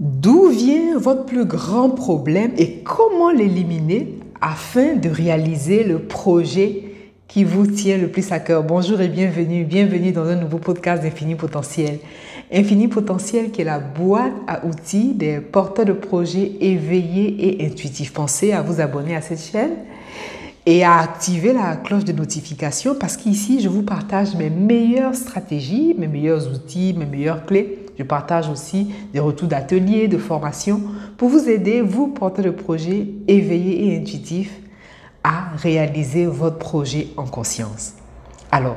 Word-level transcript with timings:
D'où 0.00 0.46
vient 0.46 0.96
votre 0.96 1.24
plus 1.24 1.44
grand 1.44 1.90
problème 1.90 2.52
et 2.56 2.84
comment 2.84 3.32
l'éliminer 3.32 4.14
afin 4.40 4.94
de 4.94 5.08
réaliser 5.08 5.82
le 5.82 5.98
projet 5.98 6.84
qui 7.26 7.42
vous 7.42 7.66
tient 7.66 7.98
le 7.98 8.06
plus 8.06 8.30
à 8.30 8.38
cœur? 8.38 8.62
Bonjour 8.62 9.00
et 9.00 9.08
bienvenue, 9.08 9.64
bienvenue 9.64 10.12
dans 10.12 10.26
un 10.26 10.36
nouveau 10.36 10.58
podcast 10.58 11.02
d'Infini 11.02 11.34
Potentiel. 11.34 11.98
Infini 12.52 12.86
Potentiel 12.86 13.50
qui 13.50 13.62
est 13.62 13.64
la 13.64 13.80
boîte 13.80 14.34
à 14.46 14.64
outils 14.64 15.14
des 15.14 15.40
porteurs 15.40 15.86
de 15.86 15.94
projets 15.94 16.52
éveillés 16.60 17.60
et 17.60 17.66
intuitifs. 17.66 18.12
Pensez 18.12 18.52
à 18.52 18.62
vous 18.62 18.80
abonner 18.80 19.16
à 19.16 19.20
cette 19.20 19.42
chaîne 19.42 19.78
et 20.64 20.84
à 20.84 20.98
activer 20.98 21.52
la 21.52 21.74
cloche 21.74 22.04
de 22.04 22.12
notification 22.12 22.94
parce 22.94 23.16
qu'ici, 23.16 23.58
je 23.58 23.68
vous 23.68 23.82
partage 23.82 24.36
mes 24.36 24.48
meilleures 24.48 25.16
stratégies, 25.16 25.96
mes 25.98 26.06
meilleurs 26.06 26.46
outils, 26.54 26.94
mes 26.96 27.06
meilleures 27.06 27.44
clés. 27.44 27.87
Je 27.98 28.04
partage 28.04 28.48
aussi 28.48 28.92
des 29.12 29.18
retours 29.18 29.48
d'ateliers, 29.48 30.06
de 30.06 30.18
formations 30.18 30.80
pour 31.16 31.28
vous 31.28 31.48
aider, 31.48 31.80
vous, 31.80 32.08
porteurs 32.08 32.44
de 32.44 32.50
projets 32.50 33.08
éveillés 33.26 33.88
et 33.88 33.98
intuitifs, 33.98 34.60
à 35.24 35.50
réaliser 35.56 36.26
votre 36.26 36.58
projet 36.58 37.08
en 37.16 37.24
conscience. 37.24 37.94
Alors, 38.52 38.76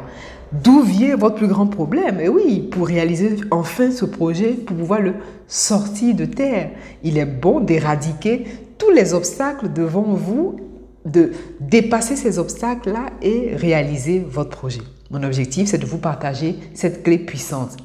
d'où 0.52 0.82
vient 0.82 1.16
votre 1.16 1.36
plus 1.36 1.48
grand 1.48 1.68
problème? 1.68 2.20
Et 2.20 2.30
oui, 2.30 2.68
pour 2.72 2.88
réaliser 2.88 3.38
enfin 3.52 3.92
ce 3.92 4.06
projet, 4.06 4.54
pour 4.54 4.76
pouvoir 4.76 5.02
le 5.02 5.14
sortir 5.48 6.16
de 6.16 6.26
terre, 6.26 6.72
il 7.04 7.20
est 7.20 7.26
bon 7.26 7.60
d'éradiquer 7.60 8.46
tous 8.80 8.90
les 8.90 9.14
obstacles 9.14 9.72
devant 9.72 10.02
vous 10.02 10.60
de 11.06 11.32
dépasser 11.60 12.16
ces 12.16 12.40
obstacles-là 12.40 13.06
et 13.22 13.56
réaliser 13.56 14.20
votre 14.20 14.50
projet. 14.50 14.82
Mon 15.12 15.22
objectif, 15.24 15.70
c'est 15.70 15.78
de 15.78 15.86
vous 15.86 15.98
partager 16.00 16.56
cette 16.74 17.04
clé 17.04 17.20
puissante. 17.20 17.78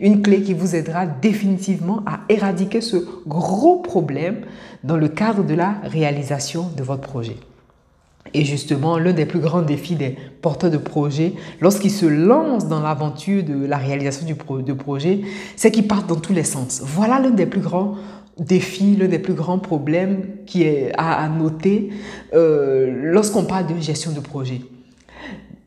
Une 0.00 0.22
clé 0.22 0.42
qui 0.42 0.54
vous 0.54 0.74
aidera 0.74 1.06
définitivement 1.06 2.02
à 2.06 2.20
éradiquer 2.28 2.80
ce 2.80 2.96
gros 3.26 3.76
problème 3.76 4.40
dans 4.82 4.96
le 4.96 5.08
cadre 5.08 5.44
de 5.44 5.54
la 5.54 5.76
réalisation 5.84 6.68
de 6.76 6.82
votre 6.82 7.02
projet. 7.02 7.36
Et 8.32 8.44
justement, 8.44 8.98
l'un 8.98 9.12
des 9.12 9.26
plus 9.26 9.38
grands 9.38 9.62
défis 9.62 9.94
des 9.94 10.16
porteurs 10.42 10.70
de 10.70 10.78
projets, 10.78 11.34
lorsqu'ils 11.60 11.90
se 11.90 12.06
lancent 12.06 12.68
dans 12.68 12.80
l'aventure 12.80 13.44
de 13.44 13.66
la 13.66 13.76
réalisation 13.76 14.26
du 14.26 14.74
projet, 14.74 15.20
c'est 15.56 15.70
qu'ils 15.70 15.86
partent 15.86 16.08
dans 16.08 16.16
tous 16.16 16.32
les 16.32 16.42
sens. 16.42 16.82
Voilà 16.84 17.20
l'un 17.20 17.30
des 17.30 17.46
plus 17.46 17.60
grands 17.60 17.94
défi, 18.38 18.96
l'un 18.96 19.08
des 19.08 19.18
plus 19.18 19.34
grands 19.34 19.58
problèmes 19.58 20.22
qui 20.46 20.62
est 20.64 20.92
à, 20.98 21.28
noter 21.28 21.90
euh, 22.34 23.12
lorsqu'on 23.12 23.44
parle 23.44 23.66
de 23.66 23.80
gestion 23.80 24.12
de 24.12 24.20
projet. 24.20 24.62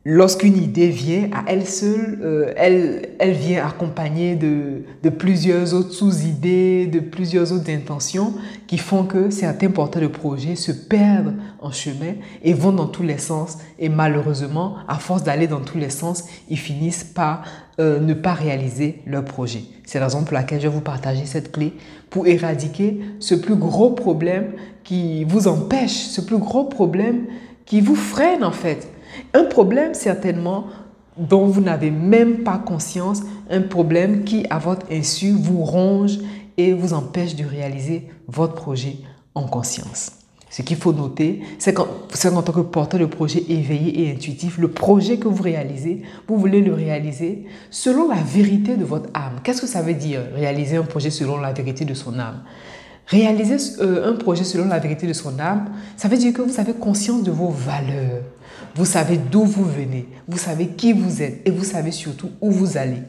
Lorsqu'une 0.10 0.56
idée 0.56 0.88
vient 0.88 1.28
à 1.34 1.44
elle 1.48 1.68
seule, 1.68 2.20
euh, 2.24 2.54
elle, 2.56 3.10
elle 3.20 3.34
vient 3.34 3.68
accompagnée 3.68 4.38
de, 4.38 4.84
de 5.04 5.10
plusieurs 5.10 5.74
autres 5.74 5.92
sous-idées, 5.92 6.88
de 6.88 7.02
plusieurs 7.02 7.52
autres 7.52 7.70
intentions 7.70 8.34
qui 8.68 8.78
font 8.78 9.04
que 9.04 9.30
certains 9.32 9.70
porteurs 9.70 10.04
de 10.04 10.08
projets 10.08 10.56
se 10.56 10.72
perdent 10.72 11.36
en 11.60 11.72
chemin 11.72 12.14
et 12.42 12.54
vont 12.54 12.72
dans 12.72 12.88
tous 12.88 13.04
les 13.04 13.18
sens. 13.18 13.58
Et 13.80 13.90
malheureusement, 13.90 14.78
à 14.88 14.96
force 14.96 15.24
d'aller 15.24 15.48
dans 15.48 15.60
tous 15.60 15.78
les 15.78 15.90
sens, 15.90 16.24
ils 16.50 16.58
finissent 16.58 17.04
par 17.04 17.44
euh, 17.82 18.00
ne 18.00 18.14
pas 18.14 18.34
réaliser 18.34 19.02
leur 19.06 19.26
projet. 19.26 19.64
C'est 19.84 20.00
la 20.00 20.06
raison 20.06 20.24
pour 20.24 20.36
laquelle 20.36 20.62
je 20.62 20.70
vais 20.70 20.74
vous 20.74 20.80
partager 20.80 21.26
cette 21.26 21.52
clé 21.52 21.74
pour 22.10 22.28
éradiquer 22.28 23.02
ce 23.20 23.36
plus 23.36 23.58
gros 23.58 23.90
problème 23.90 24.54
qui 24.86 25.26
vous 25.26 25.50
empêche, 25.50 25.92
ce 25.92 26.22
plus 26.22 26.38
gros 26.38 26.64
problème 26.64 27.26
qui 27.66 27.82
vous 27.82 27.96
freine 27.96 28.46
en 28.46 28.54
fait 28.54 28.88
un 29.34 29.46
problème 29.46 29.94
certainement 29.94 30.68
dont 31.18 31.48
vous 31.48 31.62
n'avez 31.62 31.92
même 31.92 32.44
pas 32.44 32.58
conscience, 32.58 33.22
un 33.50 33.62
problème 33.62 34.24
qui, 34.24 34.46
à 34.50 34.60
votre 34.60 34.86
insu, 34.92 35.32
vous 35.32 35.64
ronge 35.64 36.20
et 36.58 36.74
vous 36.74 36.94
empêche 36.94 37.36
de 37.36 37.46
réaliser 37.46 38.08
votre 38.28 38.54
projet 38.54 38.98
en 39.36 39.44
conscience. 39.44 40.12
Ce 40.50 40.62
qu'il 40.62 40.78
faut 40.78 40.94
noter, 40.94 41.42
c'est 41.60 41.74
qu'en 41.74 41.86
tant 42.42 42.54
que 42.54 42.62
porteur 42.62 43.00
de 43.00 43.06
projet 43.06 43.44
éveillé 43.50 44.04
et 44.08 44.12
intuitif, 44.14 44.58
le 44.58 44.70
projet 44.70 45.18
que 45.18 45.28
vous 45.28 45.44
réalisez, 45.44 46.04
vous 46.28 46.38
voulez 46.38 46.62
le 46.62 46.74
réaliser 46.74 47.46
selon 47.70 48.08
la 48.08 48.22
vérité 48.24 48.78
de 48.78 48.86
votre 48.86 49.10
âme. 49.14 49.42
Qu'est-ce 49.44 49.62
que 49.62 49.68
ça 49.68 49.82
veut 49.82 49.94
dire, 49.94 50.22
réaliser 50.34 50.78
un 50.78 50.84
projet 50.84 51.10
selon 51.10 51.38
la 51.38 51.52
vérité 51.52 51.84
de 51.84 51.94
son 51.94 52.18
âme? 52.18 52.44
Réaliser 53.08 53.58
euh, 53.82 54.12
un 54.12 54.16
projet 54.16 54.44
selon 54.44 54.68
la 54.68 54.80
vérité 54.80 55.06
de 55.06 55.14
son 55.14 55.38
âme, 55.40 55.70
ça 55.96 56.08
veut 56.08 56.18
dire 56.18 56.34
que 56.34 56.42
vous 56.42 56.60
avez 56.60 56.74
conscience 56.74 57.24
de 57.24 57.32
vos 57.32 57.50
valeurs. 57.50 58.24
Vous 58.78 58.86
savez 58.86 59.18
d'où 59.18 59.44
vous 59.44 59.66
venez, 59.66 60.08
vous 60.28 60.38
savez 60.38 60.68
qui 60.68 60.94
vous 60.94 61.24
êtes 61.24 61.42
et 61.46 61.50
vous 61.50 61.64
savez 61.64 61.90
surtout 61.90 62.30
où 62.42 62.52
vous 62.52 62.78
allez. 62.78 63.02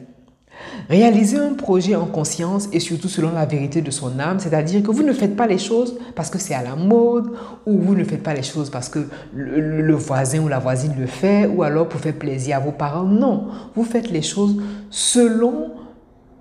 Réaliser 0.89 1.37
un 1.37 1.53
projet 1.53 1.95
en 1.95 2.07
conscience 2.07 2.67
et 2.73 2.79
surtout 2.79 3.07
selon 3.07 3.31
la 3.33 3.45
vérité 3.45 3.83
de 3.83 3.91
son 3.91 4.17
âme, 4.19 4.39
c'est-à-dire 4.39 4.81
que 4.81 4.89
vous 4.89 5.03
ne 5.03 5.13
faites 5.13 5.35
pas 5.35 5.45
les 5.45 5.59
choses 5.59 5.95
parce 6.15 6.31
que 6.31 6.39
c'est 6.39 6.55
à 6.55 6.63
la 6.63 6.75
mode 6.75 7.33
ou 7.67 7.77
vous 7.77 7.93
ne 7.93 8.03
faites 8.03 8.23
pas 8.23 8.33
les 8.33 8.41
choses 8.41 8.71
parce 8.71 8.89
que 8.89 9.07
le, 9.31 9.93
voisin 9.93 10.39
ou 10.39 10.47
la 10.47 10.57
voisine 10.57 10.95
le 10.99 11.05
fait 11.05 11.45
ou 11.45 11.61
alors 11.61 11.87
pour 11.87 12.01
faire 12.01 12.15
plaisir 12.15 12.57
à 12.57 12.59
vos 12.61 12.71
parents. 12.71 13.03
Non, 13.03 13.49
vous 13.75 13.83
faites 13.83 14.09
les 14.09 14.23
choses 14.23 14.55
selon 14.89 15.73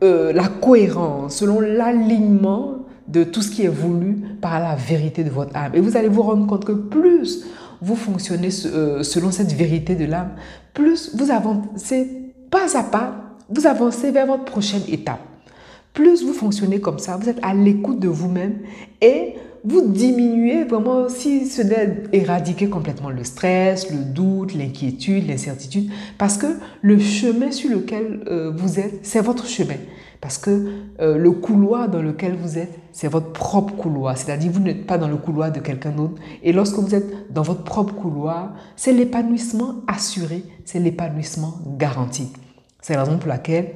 euh, 0.03 0.33
la 0.33 0.49
cohérence, 0.49 1.37
selon 1.37 1.61
l'alignement 1.61 2.87
de 3.09 3.25
tout 3.25 3.43
ce 3.43 3.51
qui 3.51 3.65
est 3.65 3.69
voulu 3.69 4.23
par 4.41 4.59
la 4.59 4.75
vérité 4.75 5.23
de 5.23 5.31
votre 5.31 5.55
âme. 5.55 5.73
Et 5.75 5.81
vous 5.81 5.99
allez 5.99 6.09
vous 6.09 6.23
rendre 6.23 6.47
compte 6.47 6.65
que 6.65 6.73
plus 6.73 7.45
vous 7.81 7.97
fonctionnez 7.97 8.49
euh, 8.67 9.03
selon 9.03 9.31
cette 9.31 9.53
vérité 9.53 9.95
de 9.95 10.05
l'âme, 10.05 10.33
plus 10.75 11.15
vous 11.15 11.31
avancez 11.31 12.33
pas 12.51 12.77
à 12.77 12.83
pas, 12.83 13.37
vous 13.49 13.67
avancez 13.67 14.11
vers 14.11 14.27
votre 14.27 14.45
prochaine 14.45 14.83
étape. 14.89 15.21
Plus 15.93 16.25
vous 16.25 16.33
fonctionnez 16.33 16.81
comme 16.81 16.99
ça, 16.99 17.17
vous 17.17 17.29
êtes 17.29 17.39
à 17.43 17.55
l'écoute 17.55 17.99
de 17.99 18.09
vous-même 18.09 18.59
et 19.01 19.35
vous 19.65 19.83
diminuez 19.83 20.65
vraiment, 20.65 21.09
si 21.09 21.47
ce 21.47 21.63
n'est 21.63 22.05
éradiquer 22.13 22.69
complètement 22.69 23.11
le 23.11 23.25
stress, 23.25 23.91
le 23.91 24.05
doute, 24.05 24.55
l'inquiétude, 24.55 25.27
l'incertitude, 25.27 25.91
parce 26.17 26.39
que 26.39 26.47
le 26.81 26.99
chemin 26.99 27.51
sur 27.51 27.71
lequel 27.71 28.21
euh, 28.29 28.53
vous 28.57 28.79
êtes, 28.79 29.01
c'est 29.03 29.21
votre 29.21 29.47
chemin. 29.47 29.75
Parce 30.21 30.39
que 30.39 30.73
euh, 31.01 31.17
le 31.17 31.31
couloir 31.31 31.89
dans 31.89 32.03
lequel 32.03 32.35
vous 32.35 32.59
êtes, 32.59 32.77
c'est 32.93 33.09
votre 33.09 33.33
propre 33.33 33.75
couloir. 33.75 34.19
C'est-à-dire, 34.19 34.51
vous 34.51 34.61
n'êtes 34.61 34.87
pas 34.87 34.99
dans 34.99 35.09
le 35.09 35.17
couloir 35.17 35.53
de 35.53 35.61
quelqu'un 35.61 35.91
d'autre. 35.91 36.21
Et 36.43 36.53
lorsque 36.53 36.77
vous 36.77 36.95
êtes 36.95 37.33
dans 37.33 37.43
votre 37.43 37.63
propre 37.63 37.95
couloir, 37.95 38.55
c'est 38.75 38.93
l'épanouissement 38.93 39.77
assuré, 39.87 40.45
c'est 40.65 40.81
l'épanouissement 40.81 41.55
garanti. 41.77 42.33
C'est 42.81 42.95
la 42.95 43.05
raison 43.05 43.19
pour 43.19 43.29
laquelle 43.29 43.75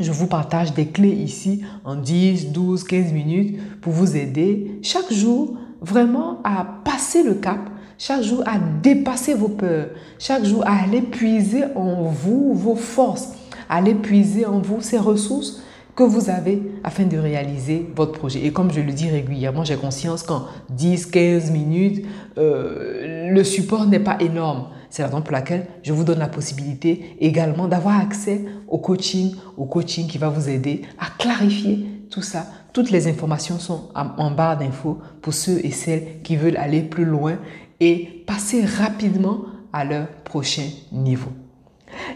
je 0.00 0.10
vous 0.10 0.26
partage 0.26 0.74
des 0.74 0.86
clés 0.86 1.08
ici 1.12 1.62
en 1.84 1.96
10, 1.96 2.52
12, 2.52 2.84
15 2.84 3.12
minutes 3.12 3.80
pour 3.80 3.92
vous 3.92 4.16
aider 4.16 4.80
chaque 4.82 5.12
jour 5.12 5.56
vraiment 5.80 6.40
à 6.42 6.66
passer 6.84 7.22
le 7.22 7.34
cap, 7.34 7.60
chaque 7.98 8.22
jour 8.22 8.42
à 8.46 8.58
dépasser 8.58 9.34
vos 9.34 9.48
peurs, 9.48 9.88
chaque 10.18 10.44
jour 10.44 10.64
à 10.66 10.82
aller 10.82 11.02
puiser 11.02 11.64
en 11.76 12.04
vous 12.04 12.54
vos 12.54 12.74
forces, 12.74 13.34
à 13.68 13.76
aller 13.76 13.94
puiser 13.94 14.46
en 14.46 14.58
vous 14.58 14.80
ces 14.80 14.98
ressources 14.98 15.62
que 15.96 16.02
vous 16.02 16.28
avez 16.28 16.60
afin 16.82 17.04
de 17.04 17.16
réaliser 17.16 17.86
votre 17.94 18.12
projet. 18.12 18.44
Et 18.44 18.52
comme 18.52 18.72
je 18.72 18.80
le 18.80 18.92
dis 18.92 19.08
régulièrement, 19.08 19.64
j'ai 19.64 19.76
conscience 19.76 20.22
qu'en 20.24 20.46
10, 20.70 21.06
15 21.06 21.50
minutes, 21.52 22.04
euh, 22.36 23.30
le 23.30 23.44
support 23.44 23.86
n'est 23.86 24.00
pas 24.00 24.16
énorme. 24.20 24.68
C'est 24.90 25.02
la 25.02 25.08
raison 25.08 25.22
pour 25.22 25.32
laquelle 25.32 25.66
je 25.82 25.92
vous 25.92 26.04
donne 26.04 26.18
la 26.18 26.28
possibilité 26.28 27.16
également 27.20 27.68
d'avoir 27.68 28.00
accès 28.00 28.44
au 28.68 28.78
coaching, 28.78 29.34
au 29.56 29.66
coaching 29.66 30.06
qui 30.06 30.18
va 30.18 30.28
vous 30.28 30.48
aider 30.48 30.82
à 30.98 31.06
clarifier 31.18 31.86
tout 32.10 32.22
ça. 32.22 32.46
Toutes 32.72 32.90
les 32.90 33.06
informations 33.06 33.58
sont 33.58 33.88
en 33.94 34.30
barre 34.32 34.58
d'infos 34.58 34.98
pour 35.22 35.32
ceux 35.32 35.64
et 35.64 35.70
celles 35.70 36.22
qui 36.22 36.36
veulent 36.36 36.56
aller 36.56 36.82
plus 36.82 37.04
loin 37.04 37.38
et 37.80 38.24
passer 38.26 38.64
rapidement 38.64 39.42
à 39.72 39.84
leur 39.84 40.08
prochain 40.24 40.68
niveau. 40.92 41.30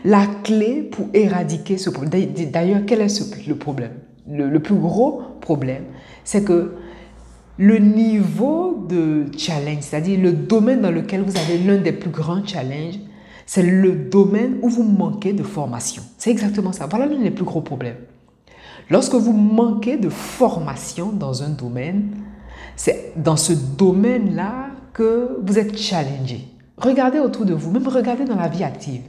La 0.04 0.26
clé 0.44 0.82
pour 0.82 1.06
éradiquer 1.15 1.78
ce 1.78 1.91
problème, 1.91 2.32
d'ailleurs, 2.53 2.81
quel 2.87 3.00
est 3.00 3.47
le 3.49 3.54
problème? 3.56 3.93
Le, 4.31 4.59
plus 4.59 4.75
gros 4.75 5.22
problème, 5.41 5.84
c'est 6.25 6.44
que 6.44 6.75
le 7.56 7.79
niveau 7.79 8.87
de 8.88 9.26
challenge, 9.37 9.81
c'est-à-dire 9.81 10.20
le 10.20 10.32
domaine 10.32 10.82
dans 10.82 10.90
lequel 10.90 11.23
vous 11.23 11.37
avez 11.37 11.58
l'un 11.58 11.79
des 11.79 11.93
plus 11.93 12.11
grands 12.11 12.44
challenges, 12.44 12.99
c'est 13.46 13.62
le 13.62 13.93
domaine 13.93 14.58
où 14.61 14.69
vous 14.69 14.82
manquez 14.82 15.32
de 15.32 15.43
formation. 15.43 16.02
C'est 16.19 16.31
exactement 16.31 16.73
ça. 16.73 16.87
Voilà 16.87 17.06
l'un 17.06 17.19
des 17.19 17.31
plus 17.31 17.46
gros 17.46 17.62
problèmes. 17.62 17.96
Lorsque 18.91 19.14
vous 19.14 19.32
manquez 19.32 19.96
de 19.96 20.11
formation 20.11 21.11
dans 21.11 21.43
un 21.43 21.49
domaine, 21.49 22.11
c'est 22.76 23.12
dans 23.17 23.37
ce 23.37 23.52
domaine-là 23.52 24.69
que 24.93 25.38
vous 25.43 25.58
êtes 25.58 25.76
challengé. 25.76 26.49
Regardez 26.76 27.19
autour 27.19 27.44
de 27.44 27.55
vous, 27.55 27.70
même 27.70 27.88
regardez 27.88 28.25
dans 28.25 28.37
la 28.37 28.49
vie 28.49 28.64
active. 28.64 29.02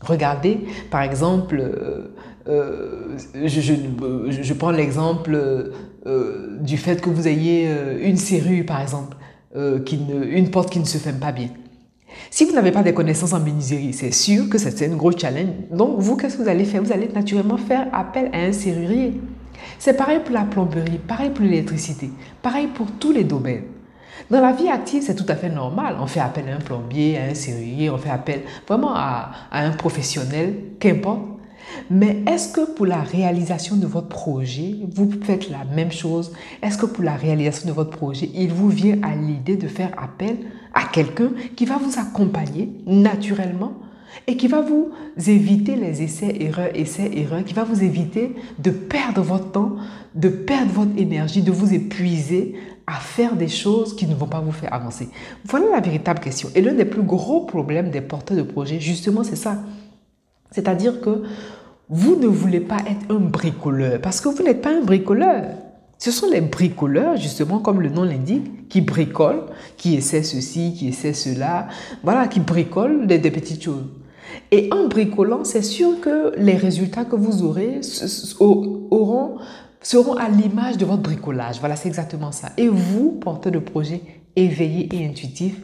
Regardez, 0.00 0.60
par 0.90 1.02
exemple, 1.02 1.58
euh, 1.58 2.14
euh, 2.48 3.16
je, 3.46 4.52
prends 4.52 4.70
l'exemple 4.70 5.36
euh, 6.06 6.58
du 6.60 6.76
fait 6.76 7.00
que 7.00 7.08
vous 7.08 7.26
ayez 7.26 7.68
une 8.02 8.16
serrure, 8.16 8.66
par 8.66 8.80
exemple, 8.80 9.16
qui 9.86 10.00
une 10.30 10.50
porte 10.50 10.70
qui 10.70 10.80
ne 10.80 10.84
se 10.84 10.98
ferme 10.98 11.18
pas 11.18 11.32
bien. 11.32 11.48
Si 12.30 12.44
vous 12.44 12.52
n'avez 12.52 12.72
pas 12.72 12.82
des 12.82 12.92
connaissances 12.92 13.32
en 13.32 13.40
menuiserie, 13.40 13.92
c'est 13.92 14.12
sûr 14.12 14.48
que 14.48 14.58
c'est 14.58 14.84
un 14.86 14.96
gros 14.96 15.12
challenge. 15.12 15.50
Donc, 15.70 15.98
vous, 15.98 16.16
qu'est-ce 16.16 16.36
que 16.36 16.42
vous 16.42 16.48
allez 16.48 16.64
faire? 16.64 16.82
Vous 16.82 16.92
allez 16.92 17.08
naturellement 17.08 17.56
faire 17.56 17.86
appel 17.92 18.30
à 18.32 18.38
un 18.38 18.52
serrurier. 18.52 19.20
C'est 19.78 19.96
pareil 19.96 20.20
pour 20.24 20.34
la 20.34 20.42
plomberie, 20.42 20.98
pareil 20.98 21.30
pour 21.30 21.44
l'électricité, 21.44 22.10
pareil 22.42 22.66
pour 22.66 22.90
tous 22.98 23.12
les 23.12 23.24
domaines. 23.24 23.62
Dans 24.30 24.40
la 24.40 24.52
vie 24.52 24.68
active, 24.68 25.02
c'est 25.02 25.14
tout 25.14 25.26
à 25.28 25.36
fait 25.36 25.50
normal. 25.50 25.96
On 26.00 26.06
fait 26.06 26.20
appel 26.20 26.48
à 26.48 26.56
un 26.56 26.60
plombier, 26.60 27.18
à 27.18 27.24
un 27.24 27.34
serrurier, 27.34 27.90
on 27.90 27.98
fait 27.98 28.10
appel 28.10 28.42
vraiment 28.66 28.94
à, 28.94 29.30
à 29.50 29.64
un 29.64 29.72
professionnel, 29.72 30.54
qu'importe. 30.80 31.22
Mais 31.90 32.22
est-ce 32.26 32.52
que 32.52 32.72
pour 32.72 32.86
la 32.86 33.00
réalisation 33.00 33.76
de 33.76 33.86
votre 33.86 34.08
projet, 34.08 34.76
vous 34.94 35.10
faites 35.22 35.50
la 35.50 35.64
même 35.64 35.92
chose? 35.92 36.32
Est-ce 36.62 36.78
que 36.78 36.86
pour 36.86 37.04
la 37.04 37.14
réalisation 37.14 37.68
de 37.68 37.72
votre 37.72 37.90
projet, 37.90 38.30
il 38.34 38.52
vous 38.52 38.68
vient 38.68 38.98
à 39.02 39.14
l'idée 39.14 39.56
de 39.56 39.68
faire 39.68 39.90
appel 39.96 40.36
à 40.72 40.84
quelqu'un 40.84 41.30
qui 41.56 41.64
va 41.64 41.78
vous 41.78 41.98
accompagner 41.98 42.70
naturellement 42.86 43.72
et 44.26 44.36
qui 44.36 44.46
va 44.46 44.60
vous 44.60 44.90
éviter 45.26 45.76
les 45.76 46.02
essais, 46.02 46.36
erreurs, 46.40 46.70
essais, 46.74 47.10
erreurs, 47.14 47.44
qui 47.44 47.54
va 47.54 47.64
vous 47.64 47.82
éviter 47.82 48.34
de 48.58 48.70
perdre 48.70 49.22
votre 49.22 49.50
temps, 49.50 49.76
de 50.14 50.28
perdre 50.28 50.72
votre 50.72 50.96
énergie, 50.96 51.42
de 51.42 51.50
vous 51.50 51.74
épuiser 51.74 52.54
à 52.86 52.94
faire 52.94 53.36
des 53.36 53.48
choses 53.48 53.96
qui 53.96 54.06
ne 54.06 54.14
vont 54.14 54.26
pas 54.26 54.40
vous 54.40 54.52
faire 54.52 54.72
avancer. 54.72 55.08
Voilà 55.44 55.70
la 55.70 55.80
véritable 55.80 56.20
question. 56.20 56.50
Et 56.54 56.60
l'un 56.60 56.74
des 56.74 56.84
plus 56.84 57.02
gros 57.02 57.46
problèmes 57.46 57.90
des 57.90 58.00
porteurs 58.00 58.36
de 58.36 58.42
projets, 58.42 58.80
justement, 58.80 59.24
c'est 59.24 59.36
ça. 59.36 59.58
C'est-à-dire 60.50 61.00
que 61.00 61.22
vous 61.88 62.16
ne 62.16 62.26
voulez 62.26 62.60
pas 62.60 62.78
être 62.78 63.10
un 63.10 63.20
bricoleur 63.20 64.00
parce 64.00 64.20
que 64.20 64.28
vous 64.28 64.42
n'êtes 64.42 64.62
pas 64.62 64.74
un 64.74 64.82
bricoleur. 64.82 65.44
Ce 65.98 66.10
sont 66.10 66.28
les 66.28 66.40
bricoleurs, 66.40 67.16
justement, 67.16 67.60
comme 67.60 67.80
le 67.80 67.88
nom 67.88 68.04
l'indique, 68.04 68.68
qui 68.68 68.80
bricolent, 68.80 69.46
qui 69.76 69.94
essaient 69.94 70.22
ceci, 70.22 70.74
qui 70.76 70.88
essaient 70.88 71.14
cela, 71.14 71.68
voilà, 72.02 72.28
qui 72.28 72.40
bricolent 72.40 73.06
des, 73.06 73.18
des 73.18 73.30
petites 73.30 73.62
choses. 73.62 73.84
Et 74.50 74.68
en 74.72 74.88
bricolant, 74.88 75.44
c'est 75.44 75.62
sûr 75.62 76.00
que 76.00 76.34
les 76.36 76.56
résultats 76.56 77.04
que 77.04 77.16
vous 77.16 77.42
aurez 77.42 77.80
seront 79.80 80.14
à 80.14 80.28
l'image 80.28 80.78
de 80.78 80.84
votre 80.84 81.02
bricolage. 81.02 81.60
Voilà, 81.60 81.76
c'est 81.76 81.88
exactement 81.88 82.32
ça. 82.32 82.50
Et 82.56 82.68
vous, 82.68 83.12
porteur 83.12 83.52
de 83.52 83.58
projet 83.58 84.00
éveillé 84.36 84.88
et 84.92 85.06
intuitif, 85.06 85.60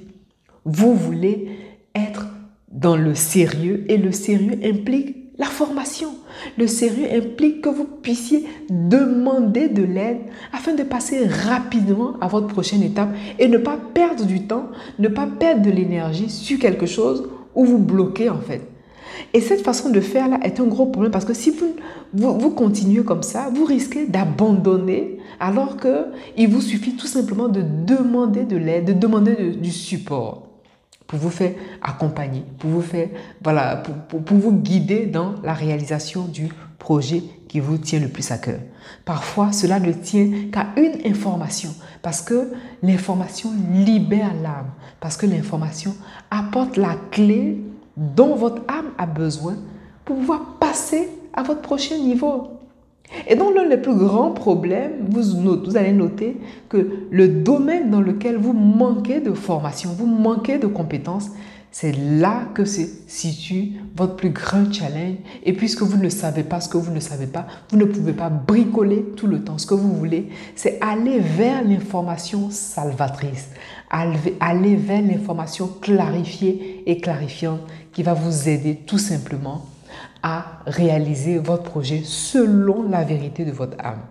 vous 0.64 0.94
voulez 0.94 1.58
être 1.94 2.26
dans 2.70 2.96
le 2.96 3.14
sérieux 3.14 3.84
et 3.88 3.96
le 3.96 4.12
sérieux 4.12 4.58
implique 4.62 5.16
la 5.38 5.46
formation. 5.46 6.10
Le 6.58 6.66
sérieux 6.66 7.08
implique 7.12 7.62
que 7.62 7.70
vous 7.70 7.86
puissiez 7.86 8.46
demander 8.68 9.68
de 9.68 9.82
l'aide 9.82 10.20
afin 10.52 10.74
de 10.74 10.82
passer 10.82 11.26
rapidement 11.26 12.14
à 12.20 12.28
votre 12.28 12.46
prochaine 12.46 12.82
étape 12.82 13.08
et 13.38 13.48
ne 13.48 13.58
pas 13.58 13.78
perdre 13.94 14.26
du 14.26 14.46
temps, 14.46 14.66
ne 14.98 15.08
pas 15.08 15.26
perdre 15.26 15.62
de 15.62 15.70
l'énergie 15.70 16.28
sur 16.28 16.58
quelque 16.58 16.86
chose 16.86 17.28
où 17.54 17.64
vous 17.64 17.78
bloquez 17.78 18.28
en 18.28 18.38
fait. 18.38 18.69
Et 19.32 19.40
cette 19.40 19.62
façon 19.62 19.90
de 19.90 20.00
faire 20.00 20.28
là 20.28 20.38
est 20.42 20.60
un 20.60 20.64
gros 20.64 20.86
problème 20.86 21.12
parce 21.12 21.24
que 21.24 21.34
si 21.34 21.50
vous, 21.50 21.74
vous, 22.12 22.50
continuez 22.50 23.04
comme 23.04 23.22
ça, 23.22 23.50
vous 23.54 23.64
risquez 23.64 24.06
d'abandonner 24.06 25.18
alors 25.38 25.76
qu'il 25.76 26.48
vous 26.48 26.60
suffit 26.60 26.96
tout 26.96 27.06
simplement 27.06 27.48
de 27.48 27.62
demander 27.62 28.44
de 28.44 28.56
l'aide, 28.56 28.86
de 28.86 28.92
demander 28.92 29.52
du 29.52 29.70
support 29.70 30.48
pour 31.06 31.18
vous 31.18 31.30
faire 31.30 31.54
accompagner, 31.82 32.44
pour 32.58 32.70
vous 32.70 32.82
faire, 32.82 33.08
voilà, 33.42 33.76
pour, 33.76 34.22
pour, 34.22 34.38
vous 34.38 34.52
guider 34.52 35.06
dans 35.06 35.34
la 35.42 35.54
réalisation 35.54 36.26
du 36.26 36.48
projet 36.78 37.22
qui 37.48 37.58
vous 37.58 37.78
tient 37.78 37.98
le 37.98 38.06
plus 38.06 38.30
à 38.30 38.38
cœur. 38.38 38.60
Parfois, 39.04 39.50
cela 39.50 39.80
ne 39.80 39.92
tient 39.92 40.28
qu'à 40.52 40.68
une 40.76 41.04
information, 41.04 41.70
parce 42.00 42.22
que 42.22 42.52
l'information 42.82 43.50
libère 43.72 44.34
l'âme, 44.40 44.70
parce 45.00 45.16
que 45.16 45.26
l'information 45.26 45.96
apporte 46.30 46.76
la 46.76 46.94
clé 47.10 47.58
dont 47.96 48.34
votre 48.34 48.62
âme 48.68 48.90
a 48.98 49.06
besoin 49.06 49.56
pour 50.04 50.16
pouvoir 50.16 50.56
passer 50.58 51.08
à 51.32 51.42
votre 51.42 51.60
prochain 51.60 51.96
niveau. 51.98 52.48
Et 53.26 53.34
donc, 53.34 53.54
l'un 53.54 53.68
des 53.68 53.76
plus 53.76 53.94
grands 53.94 54.30
problèmes, 54.30 54.92
vous, 55.08 55.22
vous, 55.40 55.76
allez 55.76 55.92
noter 55.92 56.36
que 56.68 57.06
le 57.10 57.28
domaine 57.28 57.90
dans 57.90 58.00
lequel 58.00 58.36
vous 58.36 58.52
manquez 58.52 59.20
de 59.20 59.32
formation, 59.32 59.90
vous 59.90 60.06
manquez 60.06 60.58
de 60.58 60.68
compétences, 60.68 61.30
c'est 61.72 61.92
là 61.92 62.48
que 62.54 62.64
se 62.64 62.82
situe 63.06 63.72
votre 63.96 64.16
plus 64.16 64.30
grand 64.30 64.72
challenge. 64.72 65.16
Et 65.44 65.52
puisque 65.52 65.82
vous 65.82 65.98
ne 65.98 66.08
savez 66.08 66.42
pas 66.42 66.60
ce 66.60 66.68
que 66.68 66.76
vous 66.76 66.92
ne 66.92 67.00
savez 67.00 67.26
pas, 67.26 67.46
vous 67.70 67.76
ne 67.76 67.84
pouvez 67.84 68.12
pas 68.12 68.28
bricoler 68.28 69.04
tout 69.16 69.26
le 69.26 69.42
temps. 69.42 69.58
Ce 69.58 69.66
que 69.66 69.74
vous 69.74 69.94
voulez, 69.94 70.28
c'est 70.56 70.78
aller 70.80 71.20
vers 71.20 71.62
l'information 71.64 72.50
salvatrice, 72.50 73.50
aller 73.90 74.76
vers 74.76 75.02
l'information 75.02 75.68
clarifiée 75.80 76.82
et 76.86 77.00
clarifiante 77.00 77.60
qui 77.92 78.02
va 78.02 78.14
vous 78.14 78.48
aider 78.48 78.76
tout 78.86 78.98
simplement 78.98 79.66
à 80.22 80.60
réaliser 80.66 81.38
votre 81.38 81.64
projet 81.64 82.02
selon 82.04 82.88
la 82.88 83.04
vérité 83.04 83.44
de 83.44 83.52
votre 83.52 83.76
âme. 83.84 84.02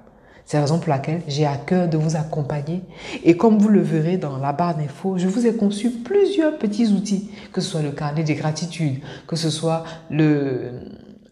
C'est 0.45 0.57
la 0.57 0.63
raison 0.63 0.79
pour 0.79 0.89
laquelle 0.89 1.21
j'ai 1.27 1.45
à 1.45 1.57
cœur 1.57 1.87
de 1.87 1.95
vous 1.95 2.15
accompagner. 2.15 2.81
Et 3.23 3.37
comme 3.37 3.59
vous 3.59 3.69
le 3.69 3.81
verrez 3.81 4.17
dans 4.17 4.37
la 4.37 4.51
barre 4.51 4.75
d'infos, 4.75 5.19
je 5.19 5.27
vous 5.27 5.45
ai 5.45 5.53
conçu 5.53 5.91
plusieurs 5.91 6.57
petits 6.57 6.87
outils, 6.87 7.29
que 7.53 7.61
ce 7.61 7.69
soit 7.69 7.83
le 7.83 7.91
carnet 7.91 8.23
des 8.23 8.33
gratitudes, 8.33 8.99
que 9.27 9.35
ce 9.35 9.51
soit 9.51 9.83
le, 10.09 10.71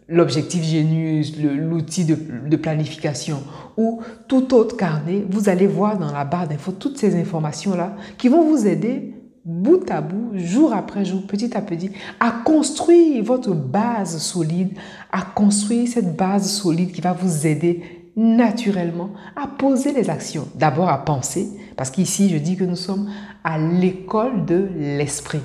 l'objectif 0.09 0.63
Genius, 0.63 1.37
l'outil 1.37 2.05
de, 2.05 2.17
de, 2.47 2.55
planification 2.55 3.43
ou 3.75 4.01
tout 4.27 4.53
autre 4.53 4.77
carnet, 4.77 5.25
vous 5.29 5.49
allez 5.49 5.67
voir 5.67 5.97
dans 5.97 6.11
la 6.11 6.25
barre 6.25 6.47
d'infos 6.47 6.71
toutes 6.71 6.97
ces 6.97 7.19
informations-là 7.19 7.95
qui 8.17 8.29
vont 8.29 8.43
vous 8.43 8.67
aider 8.67 9.13
bout 9.47 9.89
à 9.89 10.01
bout, 10.01 10.31
jour 10.37 10.73
après 10.73 11.05
jour, 11.05 11.25
petit 11.25 11.55
à 11.55 11.61
petit, 11.61 11.91
à 12.19 12.31
construire 12.43 13.23
votre 13.23 13.53
base 13.53 14.17
solide, 14.17 14.77
à 15.11 15.21
construire 15.21 15.87
cette 15.87 16.17
base 16.17 16.51
solide 16.51 16.91
qui 16.91 16.99
va 16.99 17.13
vous 17.13 17.47
aider 17.47 17.81
naturellement 18.17 19.11
à 19.35 19.47
poser 19.47 19.93
les 19.93 20.09
actions. 20.09 20.47
D'abord 20.55 20.89
à 20.89 21.05
penser, 21.05 21.47
parce 21.77 21.91
qu'ici 21.91 22.29
je 22.29 22.37
dis 22.37 22.57
que 22.57 22.65
nous 22.65 22.75
sommes 22.75 23.09
à 23.43 23.57
l'école 23.57 24.45
de 24.45 24.67
l'esprit, 24.75 25.41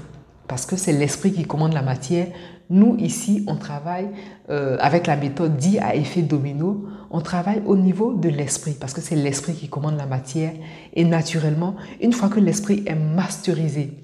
parce 0.53 0.67
que 0.67 0.77
c'est 0.77 0.93
l'esprit 0.93 1.33
qui 1.33 1.45
commande 1.45 1.73
la 1.73 1.81
matière. 1.81 2.27
Nous, 2.69 2.99
ici, 2.99 3.43
on 3.47 3.57
travaille 3.57 4.11
euh, 4.51 4.77
avec 4.81 5.07
la 5.07 5.17
méthode 5.17 5.57
dit 5.57 5.79
à 5.79 5.97
effet 5.97 6.21
domino. 6.21 6.85
On 7.11 7.23
travaille 7.23 7.63
au 7.65 7.75
niveau 7.75 8.13
de 8.13 8.29
l'esprit 8.29 8.77
parce 8.79 8.93
que 8.93 9.01
c'est 9.01 9.17
l'esprit 9.17 9.55
qui 9.55 9.71
commande 9.71 9.97
la 9.97 10.05
matière. 10.05 10.53
Et 10.93 11.07
naturellement, 11.07 11.75
une 12.03 12.13
fois 12.13 12.29
que 12.29 12.39
l'esprit 12.39 12.83
est 12.85 12.95
masterisé, 12.95 13.95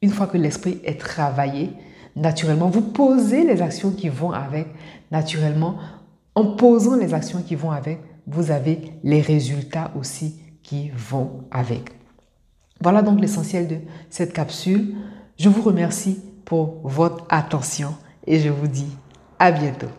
une 0.00 0.10
fois 0.10 0.28
que 0.28 0.36
l'esprit 0.36 0.78
est 0.84 1.00
travaillé, 1.00 1.72
naturellement, 2.14 2.68
vous 2.68 2.82
posez 2.82 3.44
les 3.44 3.60
actions 3.60 3.90
qui 3.90 4.08
vont 4.08 4.30
avec. 4.30 4.68
Naturellement, 5.10 5.74
en 6.36 6.54
posant 6.54 6.94
les 6.94 7.14
actions 7.14 7.42
qui 7.42 7.56
vont 7.56 7.72
avec, 7.72 7.98
vous 8.28 8.52
avez 8.52 8.92
les 9.02 9.22
résultats 9.22 9.90
aussi 9.98 10.36
qui 10.62 10.88
vont 10.90 11.40
avec. 11.50 11.90
Voilà 12.80 13.02
donc 13.02 13.20
l'essentiel 13.20 13.66
de 13.66 13.76
cette 14.08 14.32
capsule. 14.32 14.94
Je 15.38 15.50
vous 15.50 15.62
remercie 15.62 16.18
pour 16.46 16.80
votre 16.84 17.24
attention 17.28 17.94
et 18.26 18.40
je 18.40 18.48
vous 18.48 18.68
dis 18.68 18.88
à 19.38 19.52
bientôt. 19.52 19.90